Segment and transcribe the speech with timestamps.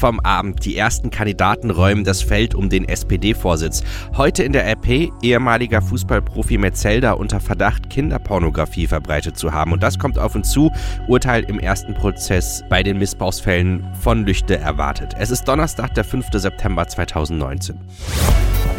[0.00, 0.64] vom Abend.
[0.64, 3.84] Die ersten Kandidaten räumen das Feld um den SPD-Vorsitz.
[4.16, 9.72] Heute in der RP ehemaliger Fußballprofi Metzelder unter Verdacht, Kinderpornografie verbreitet zu haben.
[9.72, 10.72] Und das kommt auf uns zu.
[11.06, 15.14] Urteil im ersten Prozess bei den Missbrauchsfällen von Lüchte erwartet.
[15.18, 16.28] Es ist Donnerstag, der 5.
[16.32, 17.78] September 2019.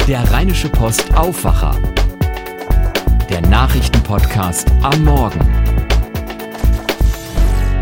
[0.08, 1.78] Der Rheinische Post Aufwacher.
[3.30, 5.40] Der Nachrichtenpodcast am Morgen.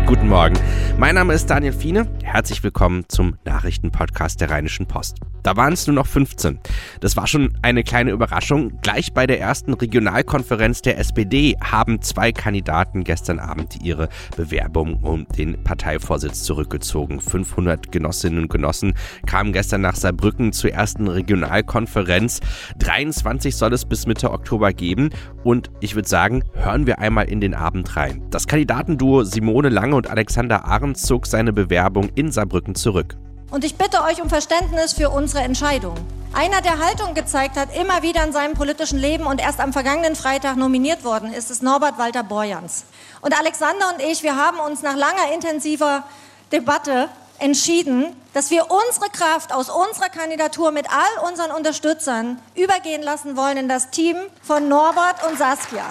[0.05, 0.55] Guten Morgen.
[0.97, 2.05] Mein Name ist Daniel Fiene.
[2.31, 5.17] Herzlich willkommen zum Nachrichtenpodcast der Rheinischen Post.
[5.43, 6.59] Da waren es nur noch 15.
[7.01, 8.79] Das war schon eine kleine Überraschung.
[8.81, 14.07] Gleich bei der ersten Regionalkonferenz der SPD haben zwei Kandidaten gestern Abend ihre
[14.37, 17.19] Bewerbung um den Parteivorsitz zurückgezogen.
[17.19, 18.93] 500 Genossinnen und Genossen
[19.25, 22.39] kamen gestern nach Saarbrücken zur ersten Regionalkonferenz.
[22.79, 25.09] 23 soll es bis Mitte Oktober geben.
[25.43, 28.23] Und ich würde sagen, hören wir einmal in den Abend rein.
[28.29, 33.17] Das Kandidatenduo Simone Lange und Alexander Ahrens zog seine Bewerbung in Saarbrücken zurück.
[33.49, 35.95] Und ich bitte euch um Verständnis für unsere Entscheidung.
[36.33, 40.15] Einer, der Haltung gezeigt hat, immer wieder in seinem politischen Leben und erst am vergangenen
[40.15, 42.85] Freitag nominiert worden ist, ist Norbert Walter Borjans.
[43.21, 46.03] Und Alexander und ich, wir haben uns nach langer intensiver
[46.53, 47.09] Debatte
[47.39, 53.57] entschieden, dass wir unsere Kraft aus unserer Kandidatur mit all unseren Unterstützern übergehen lassen wollen
[53.57, 55.85] in das Team von Norbert und Saskia.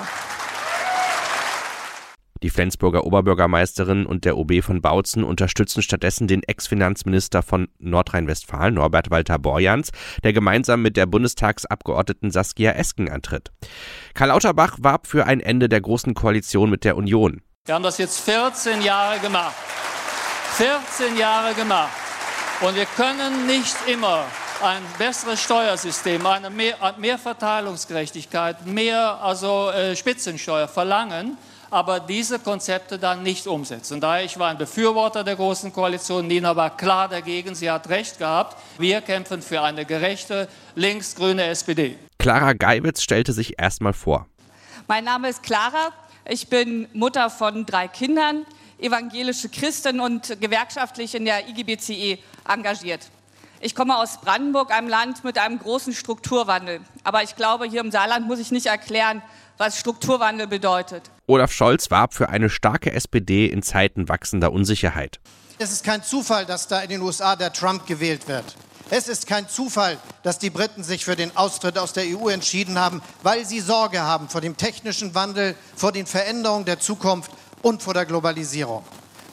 [2.43, 9.11] Die Flensburger Oberbürgermeisterin und der OB von Bautzen unterstützen stattdessen den Ex-Finanzminister von Nordrhein-Westfalen, Norbert
[9.11, 9.91] Walter Borjans,
[10.25, 13.51] der gemeinsam mit der Bundestagsabgeordneten Saskia Esken antritt.
[14.15, 17.43] Karl Lauterbach warb für ein Ende der Großen Koalition mit der Union.
[17.67, 19.55] Wir haben das jetzt 14 Jahre gemacht.
[20.57, 21.91] 14 Jahre gemacht.
[22.63, 24.25] Und wir können nicht immer
[24.63, 31.39] ein besseres Steuersystem, eine mehr, mehr Verteilungsgerechtigkeit, mehr also äh, Spitzensteuer verlangen,
[31.71, 34.01] aber diese Konzepte dann nicht umsetzen.
[34.01, 38.19] Daher, ich war ein Befürworter der Großen Koalition, Nina war klar dagegen, sie hat recht
[38.19, 38.57] gehabt.
[38.79, 41.97] Wir kämpfen für eine gerechte linksgrüne SPD.
[42.19, 44.27] Clara Geiwitz stellte sich erstmal vor.
[44.89, 45.93] Mein Name ist Clara,
[46.29, 48.45] ich bin Mutter von drei Kindern,
[48.79, 52.19] evangelische Christin und gewerkschaftlich in der IGBCE
[52.49, 53.09] engagiert.
[53.63, 56.81] Ich komme aus Brandenburg, einem Land mit einem großen Strukturwandel.
[57.05, 59.23] Aber ich glaube, hier im Saarland muss ich nicht erklären,
[59.61, 61.11] was Strukturwandel bedeutet.
[61.27, 65.21] Olaf Scholz warb für eine starke SPD in Zeiten wachsender Unsicherheit.
[65.59, 68.57] Es ist kein Zufall, dass da in den USA der Trump gewählt wird.
[68.89, 72.79] Es ist kein Zufall, dass die Briten sich für den Austritt aus der EU entschieden
[72.79, 77.83] haben, weil sie Sorge haben vor dem technischen Wandel, vor den Veränderungen der Zukunft und
[77.83, 78.83] vor der Globalisierung.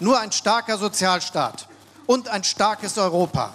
[0.01, 1.69] Nur ein starker Sozialstaat
[2.05, 3.53] und ein starkes Europa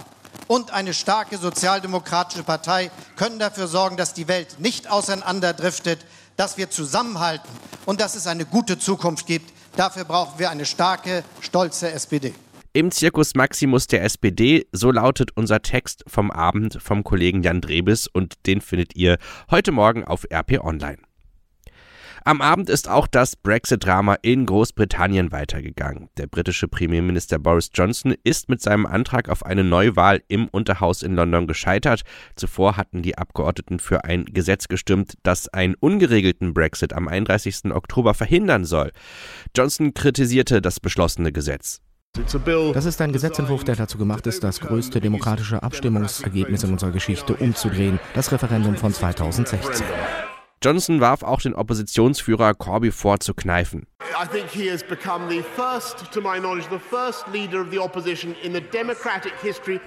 [0.48, 6.04] und eine starke sozialdemokratische Partei können dafür sorgen, dass die Welt nicht auseinanderdriftet,
[6.36, 7.50] dass wir zusammenhalten
[7.86, 9.52] und dass es eine gute Zukunft gibt.
[9.76, 12.34] Dafür brauchen wir eine starke, stolze SPD.
[12.74, 18.06] Im Zirkus Maximus der SPD, so lautet unser Text vom Abend vom Kollegen Jan Drebes
[18.06, 19.18] und den findet ihr
[19.50, 20.96] heute Morgen auf RP Online.
[22.24, 26.08] Am Abend ist auch das Brexit-Drama in Großbritannien weitergegangen.
[26.18, 31.16] Der britische Premierminister Boris Johnson ist mit seinem Antrag auf eine Neuwahl im Unterhaus in
[31.16, 32.02] London gescheitert.
[32.36, 37.72] Zuvor hatten die Abgeordneten für ein Gesetz gestimmt, das einen ungeregelten Brexit am 31.
[37.72, 38.92] Oktober verhindern soll.
[39.56, 41.80] Johnson kritisierte das beschlossene Gesetz.
[42.12, 47.34] Das ist ein Gesetzentwurf, der dazu gemacht ist, das größte demokratische Abstimmungsergebnis in unserer Geschichte
[47.34, 49.86] umzudrehen, das Referendum von 2016.
[50.62, 53.88] Johnson warf auch den Oppositionsführer Corby vor zu kneifen.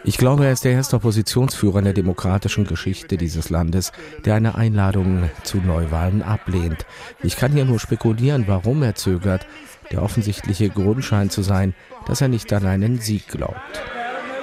[0.03, 3.93] Ich glaube, er ist der erste Oppositionsführer in der demokratischen Geschichte dieses Landes,
[4.25, 6.85] der eine Einladung zu Neuwahlen ablehnt.
[7.23, 9.47] Ich kann hier nur spekulieren, warum er zögert.
[9.91, 11.73] Der offensichtliche Grund scheint zu sein,
[12.05, 13.55] dass er nicht an einen Sieg glaubt.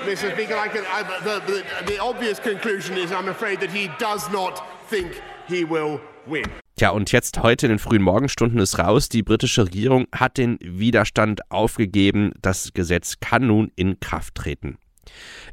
[0.06, 0.31] Mr.
[0.32, 4.31] Speaker, I can, I, the, the, the obvious conclusion is I'm afraid that he does
[4.32, 6.44] not think he will win.
[6.77, 9.09] Tja, und jetzt heute in den frühen Morgenstunden ist raus.
[9.09, 12.33] Die britische Regierung hat den Widerstand aufgegeben.
[12.41, 14.78] Das Gesetz kann nun in Kraft treten.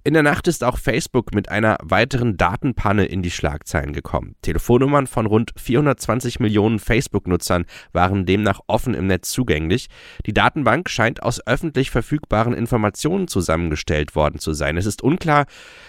[0.04, 4.36] In der Nacht ist auch Facebook mit einer weiteren Datenpanne in die Schlagzeilen gekommen.
[4.42, 9.88] Telefonnummern von rund 420 Millionen Facebook-Nutzern waren demnach offen im Netz zugänglich.
[10.25, 14.77] Die Datenbank scheint aus öffentlich verfügbaren Informationen zusammengestellt worden zu sein.
[14.77, 15.45] Es ist unklar,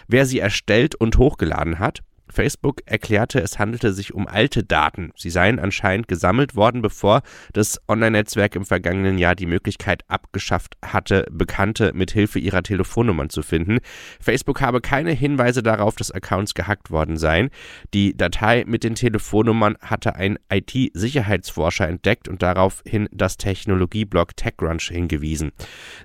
[0.09, 2.01] wer sie erstellt und hochgeladen hat.
[2.33, 5.13] Facebook erklärte, es handelte sich um alte Daten.
[5.17, 7.23] Sie seien anscheinend gesammelt worden, bevor
[7.53, 13.43] das Online-Netzwerk im vergangenen Jahr die Möglichkeit abgeschafft hatte, Bekannte mit Hilfe ihrer Telefonnummern zu
[13.43, 13.79] finden.
[14.21, 17.51] Facebook habe keine Hinweise darauf, dass Accounts gehackt worden seien.
[17.95, 25.53] Die Datei mit den Telefonnummern hatte ein IT-Sicherheitsforscher entdeckt und daraufhin das Technologieblog TechCrunch hingewiesen.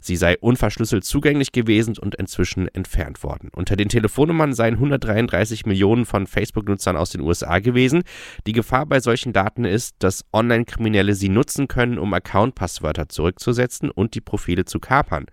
[0.02, 3.50] Sie sei unverschlüsselt zugänglich gewesen und inzwischen entfernt worden.
[3.54, 8.04] Unter den Telefonnummern seien 133 Millionen von Facebook-Nutzern aus den USA gewesen.
[8.48, 14.16] Die Gefahr bei solchen Daten ist, dass Online-Kriminelle sie nutzen können, um Account-Passwörter zurückzusetzen und
[14.16, 15.26] die Profile zu kapern.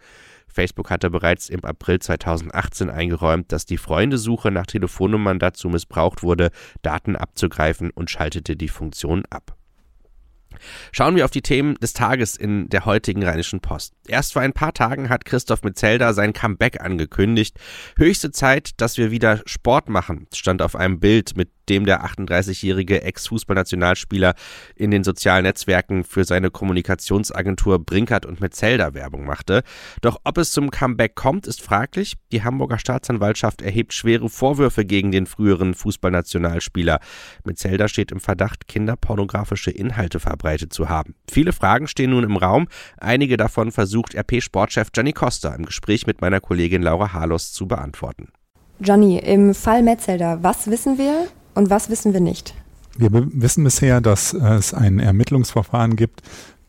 [0.49, 6.51] Facebook hatte bereits im April 2018 eingeräumt, dass die Freundesuche nach Telefonnummern dazu missbraucht wurde,
[6.83, 9.57] Daten abzugreifen und schaltete die Funktion ab.
[10.93, 13.95] Schauen wir auf die Themen des Tages in der heutigen Rheinischen Post.
[14.07, 17.59] Erst vor ein paar Tagen hat Christoph Metzelder sein Comeback angekündigt.
[17.97, 23.03] Höchste Zeit, dass wir wieder Sport machen, stand auf einem Bild mit dem der 38-jährige
[23.03, 24.35] Ex-Fußballnationalspieler
[24.77, 29.63] in den sozialen Netzwerken für seine Kommunikationsagentur Brinkert und Metzelder Werbung machte.
[30.01, 32.15] Doch ob es zum Comeback kommt, ist fraglich.
[32.33, 37.01] Die Hamburger Staatsanwaltschaft erhebt schwere Vorwürfe gegen den früheren Fußballnationalspieler.
[37.45, 41.15] Metzelder steht im Verdacht, kinderpornografische Inhalte verbreitet zu haben.
[41.31, 42.69] Viele Fragen stehen nun im Raum.
[42.99, 48.29] Einige davon versucht RP-Sportchef Gianni Costa im Gespräch mit meiner Kollegin Laura Harlos zu beantworten.
[48.81, 52.55] Johnny, im Fall Metzelder, was wissen wir und was wissen wir nicht?
[52.97, 56.23] Wir wissen bisher, dass es ein Ermittlungsverfahren gibt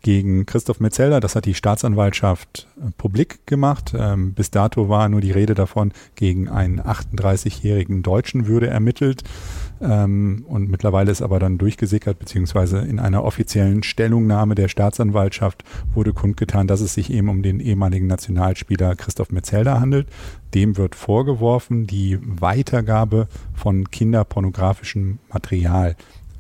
[0.04, 1.20] gegen Christoph Metzelder.
[1.20, 3.94] Das hat die Staatsanwaltschaft äh, publik gemacht.
[3.98, 9.24] Ähm, bis dato war nur die Rede davon, gegen einen 38-jährigen Deutschen würde ermittelt.
[9.82, 15.64] Ähm, und mittlerweile ist aber dann durchgesickert, beziehungsweise in einer offiziellen Stellungnahme der Staatsanwaltschaft
[15.94, 20.08] wurde kundgetan, dass es sich eben um den ehemaligen Nationalspieler Christoph Metzelder handelt.
[20.54, 25.96] Dem wird vorgeworfen, die Weitergabe von kinderpornografischem Material.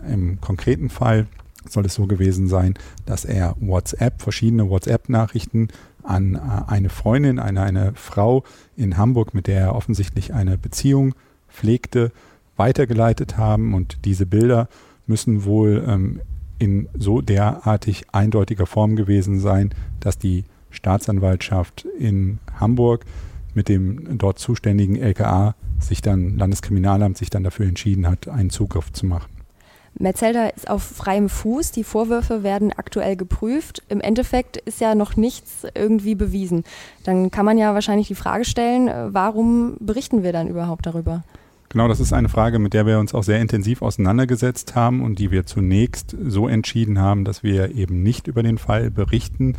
[0.06, 1.28] Im konkreten Fall
[1.70, 2.76] soll es so gewesen sein,
[3.06, 5.70] dass er WhatsApp, verschiedene WhatsApp-Nachrichten
[6.04, 6.40] an äh,
[6.72, 8.44] eine Freundin, eine, eine Frau
[8.76, 11.16] in Hamburg, mit der er offensichtlich eine Beziehung
[11.50, 12.12] pflegte,
[12.56, 14.68] weitergeleitet haben und diese Bilder
[15.08, 16.22] müssen wohl ähm,
[16.60, 23.06] in so derartig eindeutiger Form gewesen sein, dass die Staatsanwaltschaft in Hamburg
[23.54, 28.92] mit dem dort zuständigen LKA sich dann, Landeskriminalamt sich dann dafür entschieden hat, einen Zugriff
[28.92, 29.30] zu machen.
[30.00, 31.72] Metzelder ist auf freiem Fuß.
[31.72, 33.84] Die Vorwürfe werden aktuell geprüft.
[33.90, 36.64] Im Endeffekt ist ja noch nichts irgendwie bewiesen.
[37.04, 41.24] Dann kann man ja wahrscheinlich die Frage stellen, äh, warum berichten wir dann überhaupt darüber?
[41.70, 45.18] Genau, das ist eine Frage, mit der wir uns auch sehr intensiv auseinandergesetzt haben und
[45.18, 49.56] die wir zunächst so entschieden haben, dass wir eben nicht über den Fall berichten,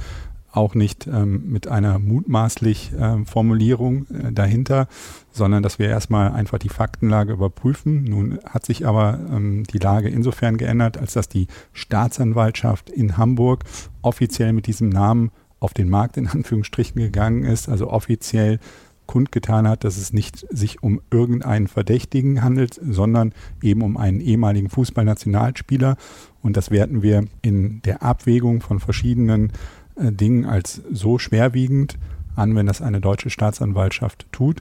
[0.55, 4.87] auch nicht ähm, mit einer mutmaßlich äh, Formulierung äh, dahinter,
[5.33, 8.05] sondern dass wir erstmal einfach die Faktenlage überprüfen.
[8.05, 13.65] Nun hat sich aber ähm, die Lage insofern geändert, als dass die Staatsanwaltschaft in Hamburg
[14.03, 18.61] offiziell mit diesem Namen auf den Markt in Anführungsstrichen gegangen ist, also offiziell
[19.07, 24.71] kundgetan hat, dass es nicht sich um irgendeinen Verdächtigen handelt, sondern eben um einen ehemaligen
[24.71, 25.97] Fußballnationalspieler.
[26.43, 29.53] Und das werten wir in der Abwägung von verschiedenen
[29.97, 31.99] äh, als so schwerwiegend
[32.37, 34.61] an, wenn das eine deutsche Staatsanwaltschaft tut,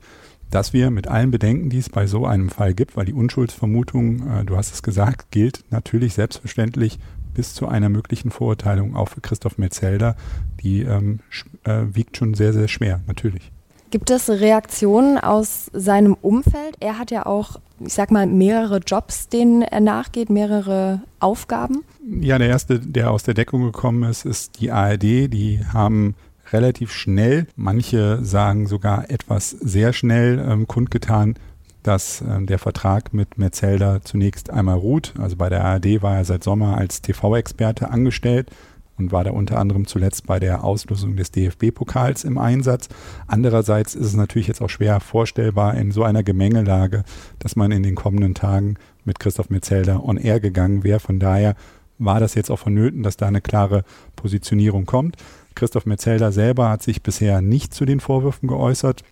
[0.50, 4.28] dass wir mit allen Bedenken, die es bei so einem Fall gibt, weil die Unschuldsvermutung,
[4.28, 7.00] äh, du hast es gesagt, gilt natürlich selbstverständlich
[7.34, 10.16] bis zu einer möglichen Verurteilung auch für Christoph Metzelder,
[10.62, 11.20] die ähm,
[11.64, 13.52] äh, wiegt schon sehr, sehr schwer, natürlich.
[13.94, 16.78] Gibt es Reaktionen aus seinem Umfeld?
[16.80, 21.84] Er hat ja auch, ich sag mal, mehrere Jobs, denen er nachgeht, mehrere Aufgaben.
[22.20, 25.32] Ja, der erste, der aus der Deckung gekommen ist, ist die ARD.
[25.32, 26.16] Die haben
[26.52, 31.36] relativ schnell, manche sagen sogar etwas sehr schnell ähm, kundgetan,
[31.84, 35.14] dass ähm, der Vertrag mit Metzelder zunächst einmal ruht.
[35.20, 38.50] Also bei der ARD war er seit Sommer als TV-Experte angestellt
[38.98, 42.90] und war da unter anderem zuletzt bei der Auslosung des DFB-Pokals im Einsatz.
[43.28, 47.04] Andererseits ist es natürlich jetzt auch schwer vorstellbar in so einer Gemengelage,
[47.40, 51.00] dass man in den kommenden Tagen mit Christoph Metzelder on air gegangen wäre.
[51.00, 51.56] Von daher
[51.98, 53.84] war das jetzt auch vonnöten, dass da eine klare
[54.16, 55.18] Positionierung kommt.
[55.56, 59.04] Christoph Metzelder selber hat sich bisher nicht zu den Vorwürfen geäußert.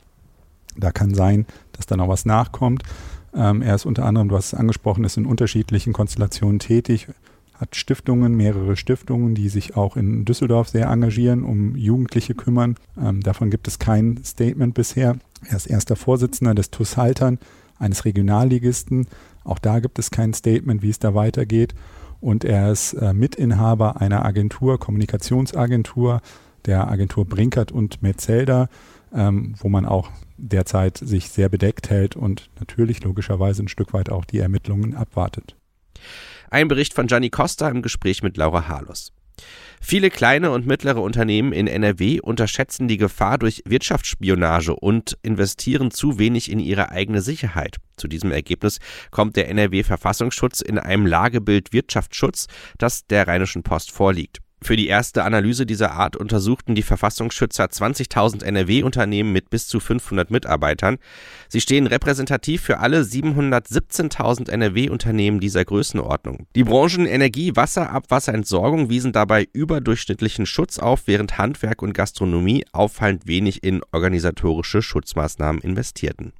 [0.77, 2.83] Da kann sein, dass da noch was nachkommt.
[3.35, 7.07] Ähm, er ist unter anderem, du hast es angesprochen, ist in unterschiedlichen Konstellationen tätig
[7.61, 12.75] hat Stiftungen, mehrere Stiftungen, die sich auch in Düsseldorf sehr engagieren, um Jugendliche kümmern.
[12.99, 15.17] Ähm, davon gibt es kein Statement bisher.
[15.47, 17.37] Er ist erster Vorsitzender des TUS Haltern,
[17.77, 19.07] eines Regionalligisten.
[19.43, 21.75] Auch da gibt es kein Statement, wie es da weitergeht.
[22.19, 26.21] Und er ist äh, Mitinhaber einer Agentur, Kommunikationsagentur,
[26.65, 28.69] der Agentur Brinkert und Metzelder,
[29.13, 34.09] ähm, wo man auch derzeit sich sehr bedeckt hält und natürlich logischerweise ein Stück weit
[34.09, 35.55] auch die Ermittlungen abwartet.
[36.53, 39.13] Ein Bericht von Gianni Costa im Gespräch mit Laura Harlos.
[39.79, 46.19] Viele kleine und mittlere Unternehmen in NRW unterschätzen die Gefahr durch Wirtschaftsspionage und investieren zu
[46.19, 47.77] wenig in ihre eigene Sicherheit.
[47.95, 48.79] Zu diesem Ergebnis
[49.11, 54.39] kommt der NRW Verfassungsschutz in einem Lagebild Wirtschaftsschutz, das der Rheinischen Post vorliegt.
[54.63, 60.29] Für die erste Analyse dieser Art untersuchten die Verfassungsschützer 20.000 NRW-Unternehmen mit bis zu 500
[60.29, 60.99] Mitarbeitern.
[61.49, 66.45] Sie stehen repräsentativ für alle 717.000 NRW-Unternehmen dieser Größenordnung.
[66.55, 73.25] Die Branchen Energie, Wasser, Abwasserentsorgung wiesen dabei überdurchschnittlichen Schutz auf, während Handwerk und Gastronomie auffallend
[73.25, 76.33] wenig in organisatorische Schutzmaßnahmen investierten.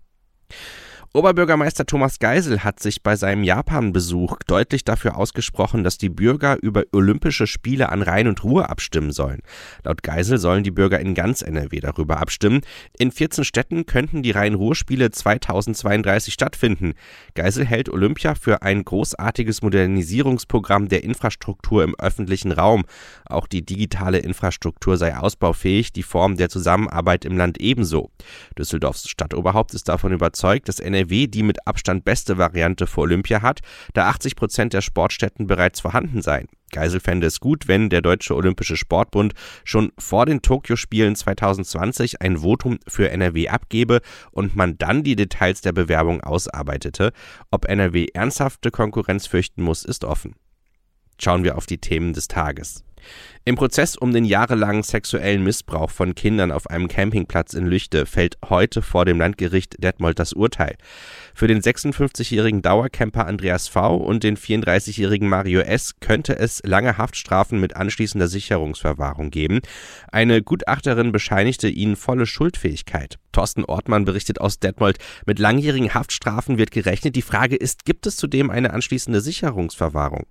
[1.14, 6.84] Oberbürgermeister Thomas Geisel hat sich bei seinem Japan-Besuch deutlich dafür ausgesprochen, dass die Bürger über
[6.94, 9.42] Olympische Spiele an Rhein und Ruhr abstimmen sollen.
[9.84, 12.62] Laut Geisel sollen die Bürger in ganz NRW darüber abstimmen.
[12.98, 16.94] In 14 Städten könnten die Rhein-Ruhr-Spiele 2032 stattfinden.
[17.34, 22.86] Geisel hält Olympia für ein großartiges Modernisierungsprogramm der Infrastruktur im öffentlichen Raum.
[23.26, 28.12] Auch die digitale Infrastruktur sei ausbaufähig, die Form der Zusammenarbeit im Land ebenso.
[28.58, 33.42] Düsseldorfs Stadtoberhaupt ist davon überzeugt, dass NRW NRW die mit Abstand beste Variante für Olympia
[33.42, 33.62] hat,
[33.94, 36.48] da 80 Prozent der Sportstätten bereits vorhanden seien.
[36.72, 39.34] Geisel fände es gut, wenn der Deutsche Olympische Sportbund
[39.66, 44.00] schon vor den Tokio-Spielen 2020 ein Votum für NRW abgebe
[44.32, 47.12] und man dann die Details der Bewerbung ausarbeitete.
[47.50, 50.36] Ob NRW ernsthafte Konkurrenz fürchten muss, ist offen.
[51.20, 52.86] Schauen wir auf die Themen des Tages.
[53.44, 58.38] Im Prozess um den jahrelangen sexuellen Missbrauch von Kindern auf einem Campingplatz in Lüchte fällt
[58.48, 60.76] heute vor dem Landgericht Detmold das Urteil.
[61.34, 63.96] Für den 56-jährigen Dauercamper Andreas V.
[63.96, 65.96] und den 34-jährigen Mario S.
[66.00, 69.62] könnte es lange Haftstrafen mit anschließender Sicherungsverwahrung geben.
[70.12, 73.18] Eine Gutachterin bescheinigte ihnen volle Schuldfähigkeit.
[73.32, 77.16] Thorsten Ortmann berichtet aus Detmold, mit langjährigen Haftstrafen wird gerechnet.
[77.16, 80.26] Die Frage ist, gibt es zudem eine anschließende Sicherungsverwahrung?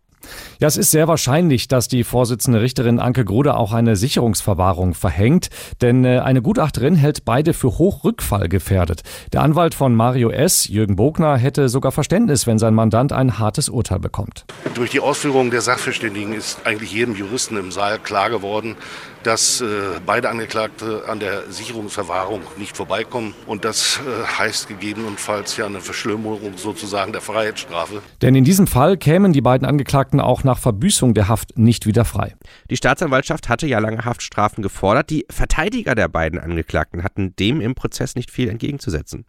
[0.58, 5.50] Ja, es ist sehr wahrscheinlich, dass die Vorsitzende Richterin Anke Grude auch eine Sicherungsverwahrung verhängt,
[5.80, 9.02] denn äh, eine Gutachterin hält beide für Hochrückfall gefährdet.
[9.32, 13.68] Der Anwalt von Mario S., Jürgen Bogner, hätte sogar Verständnis, wenn sein Mandant ein hartes
[13.68, 14.44] Urteil bekommt.
[14.74, 18.76] Durch die Ausführungen der Sachverständigen ist eigentlich jedem Juristen im Saal klar geworden,
[19.22, 19.66] dass äh,
[20.04, 23.34] beide Angeklagte an der Sicherungsverwahrung nicht vorbeikommen.
[23.46, 28.02] Und das äh, heißt gegebenenfalls ja eine Verschlimmerung sozusagen der Freiheitsstrafe.
[28.22, 32.04] Denn in diesem Fall kämen die beiden Angeklagten auch nach Verbüßung der Haft nicht wieder
[32.04, 32.34] frei.
[32.70, 35.10] Die Staatsanwaltschaft hatte ja lange Haftstrafen gefordert.
[35.10, 39.26] Die Verteidiger der beiden Angeklagten hatten dem im Prozess nicht viel entgegenzusetzen.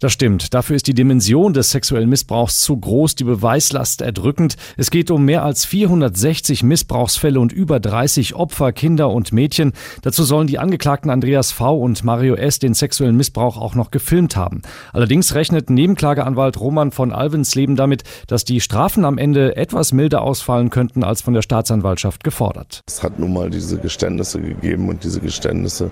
[0.00, 0.52] Das stimmt.
[0.52, 4.56] Dafür ist die Dimension des sexuellen Missbrauchs zu groß, die Beweislast erdrückend.
[4.76, 9.72] Es geht um mehr als 460 Missbrauchsfälle und über 30 Opfer, Kinder und Mädchen.
[10.02, 11.78] Dazu sollen die Angeklagten Andreas V.
[11.78, 12.58] und Mario S.
[12.58, 14.62] den sexuellen Missbrauch auch noch gefilmt haben.
[14.92, 20.70] Allerdings rechnet Nebenklageanwalt Roman von Alvensleben damit, dass die Strafen am Ende etwas milder ausfallen
[20.70, 22.82] könnten als von der Staatsanwaltschaft gefordert.
[22.86, 25.90] Es hat nun mal diese Geständnisse gegeben und diese Geständnisse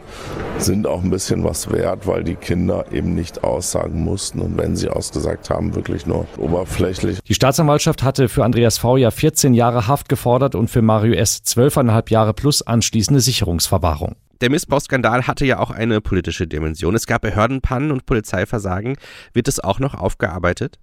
[0.58, 4.76] sind auch ein bisschen was wert, weil die Kinder eben nicht aussagen mussten und wenn
[4.76, 7.20] sie ausgesagt haben, wirklich nur oberflächlich.
[7.22, 8.96] Die Staatsanwaltschaft hatte für Andreas V.
[8.96, 11.42] ja 14 Jahre Haft gefordert und für Mario S.
[11.44, 14.16] 12,5 Jahre plus anschließende Sicherungsverwahrung.
[14.42, 16.94] Der Missbrauchsskandal hatte ja auch eine politische Dimension.
[16.94, 18.96] Es gab Behördenpannen und Polizeiversagen.
[19.32, 20.78] Wird es auch noch aufgearbeitet?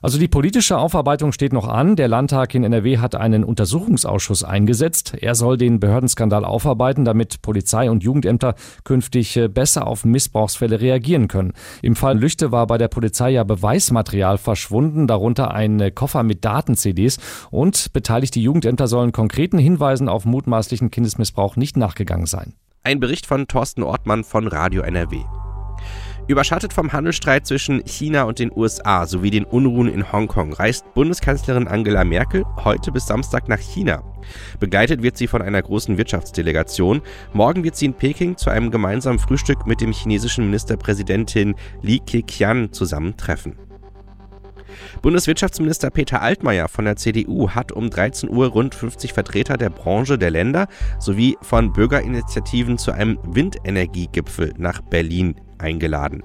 [0.00, 1.96] Also die politische Aufarbeitung steht noch an.
[1.96, 5.14] Der Landtag in NRW hat einen Untersuchungsausschuss eingesetzt.
[5.20, 11.28] Er soll den Behördenskandal aufarbeiten, damit Polizei und Jugendämter künftig äh, besser auf Missbrauchsfälle reagieren
[11.28, 11.52] können.
[11.82, 16.44] Im Fall Lüchte war bei der Polizei ja Beweismaterial verschwunden, darunter ein äh, Koffer mit
[16.44, 17.18] Daten-CDs
[17.50, 22.54] und beteiligte Jugendämter sollen konkreten Hinweisen auf mutmaßlichen Kindesmissbrauch nicht nachgegangen sein.
[22.84, 25.18] Ein Bericht von Thorsten Ortmann von Radio NRW.
[26.28, 31.66] Überschattet vom Handelsstreit zwischen China und den USA sowie den Unruhen in Hongkong reist Bundeskanzlerin
[31.66, 34.02] Angela Merkel heute bis Samstag nach China.
[34.60, 37.00] Begleitet wird sie von einer großen Wirtschaftsdelegation.
[37.32, 42.72] Morgen wird sie in Peking zu einem gemeinsamen Frühstück mit dem chinesischen Ministerpräsidentin Li Keqiang
[42.72, 43.56] zusammentreffen.
[45.00, 50.18] Bundeswirtschaftsminister Peter Altmaier von der CDU hat um 13 Uhr rund 50 Vertreter der Branche
[50.18, 50.68] der Länder
[50.98, 56.22] sowie von Bürgerinitiativen zu einem Windenergiegipfel nach Berlin eingeladen.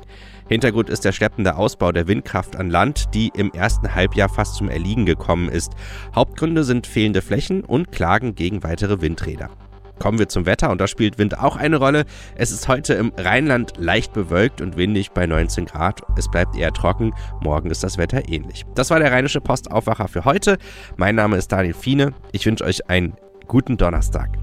[0.48, 4.70] Hintergrund ist der schleppende Ausbau der Windkraft an Land, die im ersten Halbjahr fast zum
[4.70, 5.74] Erliegen gekommen ist.
[6.16, 9.50] Hauptgründe sind fehlende Flächen und Klagen gegen weitere Windräder.
[10.00, 12.06] Kommen wir zum Wetter und da spielt Wind auch eine Rolle.
[12.36, 16.02] Es ist heute im Rheinland leicht bewölkt und windig bei 19 Grad.
[16.18, 17.14] Es bleibt eher trocken.
[17.42, 18.66] Morgen ist das Wetter ähnlich.
[18.76, 20.58] Das war der Rheinische Postaufwacher für heute.
[20.98, 22.14] Mein Name ist Daniel Fiene.
[22.32, 23.14] Ich wünsche euch einen
[23.48, 24.43] guten Donnerstag.